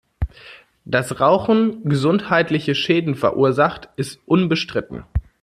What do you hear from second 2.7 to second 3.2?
Schäden